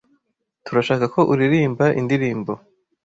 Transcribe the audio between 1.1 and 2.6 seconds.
ko uririmba indirimbo.